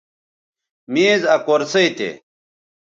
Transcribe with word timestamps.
میز 0.93 1.21
آ 1.33 1.35
کرسئ 1.45 1.87
تھے 1.97 2.09